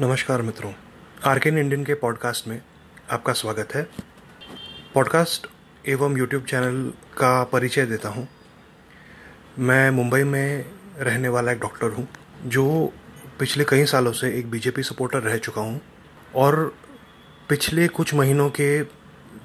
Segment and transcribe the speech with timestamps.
[0.00, 0.72] नमस्कार मित्रों,
[1.24, 2.60] arcane Indian के पॉडकास्ट में
[3.10, 3.82] आपका स्वागत है।
[4.94, 5.46] पॉडकास्ट
[5.88, 8.26] एवं यूट्यूब चैनल का परिचय देता हूँ।
[9.58, 10.64] मैं मुंबई में
[10.98, 12.08] रहने वाला एक डॉक्टर हूँ,
[12.46, 12.92] जो
[13.38, 15.80] पिछले कई सालों से एक बीजेपी सपोर्टर रह चुका हूँ
[16.34, 16.74] और
[17.48, 18.82] पिछले कुछ महीनों के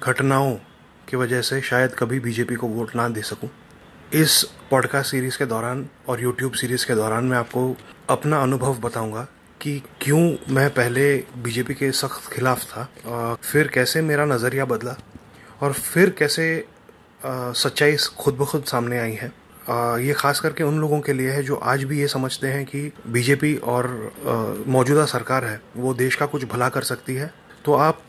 [0.02, 0.54] घटनाओं
[1.08, 3.50] की वजह से शायद कभी बीजेपी को वोट ना दे सकूँ।
[4.14, 7.76] इस पॉडकास्ट सीरीज़ के दौरान और यूट्यूब सीरीज़ के दौरान मैं आपको
[8.10, 9.28] अपना अनुभव बताऊँगा।
[9.66, 13.36] कि क्यों मैं पहले बीजेपी के सख्त खिलाफ था?
[13.42, 14.94] फिर कैसे मेरा नज़रिया बदला?
[15.60, 16.46] और फिर कैसे
[17.26, 19.32] सच्चाई खुद ब खुद सामने आई है?
[20.06, 22.92] ये खास करके उन लोगों के लिए है जो आज भी ये समझते हैं कि
[23.06, 27.30] बीजेपी और मौजूदा सरकार है, वो देश का कुछ भला कर सकती है।
[27.64, 28.02] तो आप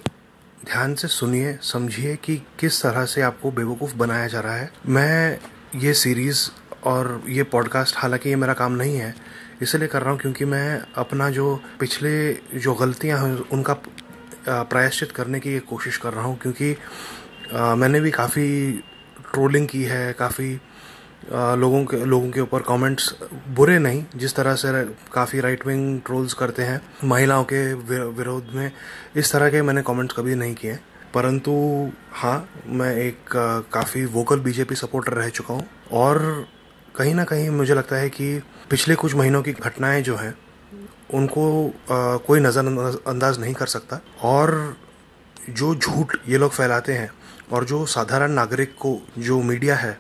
[0.66, 5.40] ध्यान से सुनिए, समझिए कि किस तरह से आपको बेवकूफ़ बनाया जा रहा है। मैं
[5.76, 6.50] ये सीरीज़
[6.88, 9.14] और ये पॉडकास्ट हालाँकि ये मेरा काम नहीं है
[9.62, 13.74] इसलिए कर रहा हूँ क्योंकि मैं अपना जो पिछले जो गलतियाँ हैं उनका
[14.50, 16.76] प्रायश्चित करने की कोशिश कर रहा हूँ क्योंकि
[17.54, 18.48] आ, मैंने भी काफ़ी
[19.34, 20.60] ट्रोलिंग की है काफ़ी
[21.34, 23.14] लोगों के लोगों के ऊपर कमेंट्स
[23.48, 27.62] बुरे नहीं जिस तरह से काफ़ी राइट विंग ट्रोल्स करते हैं महिलाओं के
[28.14, 28.72] विरोध में
[29.16, 30.80] इस तरह के मैंने कमेंट्स कभी नहीं किए।
[31.14, 31.54] परंतु
[32.12, 33.18] हाँ मैं एक
[33.74, 36.48] काफ़ी वोकल बीजेपी सपोर्टर रह चुका हूँ और
[36.98, 40.34] कहीं ना कहीं मुझे लगता है कि पिछले कुछ महीनों की घटनाएँ जो हैं
[41.14, 44.78] उनको आ, कोई नज़रअंदाज नहीं कर सकता। और
[45.50, 47.10] जो झूठ ये लोग फैलाते हैं
[47.52, 49.98] और जो साधारण नागरिक को जो मीडिया है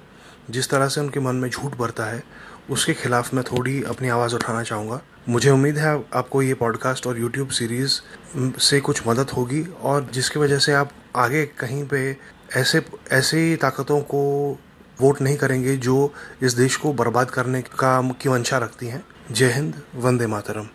[0.49, 2.23] जिस तरह से उनके मन में झूठ भरता है
[2.69, 7.19] उसके खिलाफ मैं थोड़ी अपनी आवाज़ उठाना चाहूँगा। मुझे उम्मीद है आपको ये पॉडकास्ट और
[7.19, 7.99] यूट्यूब सीरीज़
[8.59, 12.17] से कुछ मदद होगी और जिसकी वजह से आप आगे कहीं पे
[12.55, 12.81] ऐसे
[13.11, 14.21] ऐसी ताकतों को
[15.01, 19.51] वोट नहीं करेंगे जो इस देश को बर्बाद करने का की मंशा रखती हैं। जय
[19.51, 20.67] हिंद, वंदे मातरम।